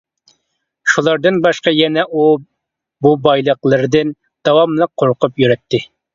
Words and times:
شۇلاردىن 0.93 1.37
باشقا 1.47 1.73
يەنە 1.79 2.05
ئۇ 2.13 2.23
بۇ 3.07 3.13
بايلىقلىرىدىن 3.27 4.17
داۋاملىق 4.51 4.95
قورقۇپ 5.05 5.45
يۈرەتتى. 5.47 5.85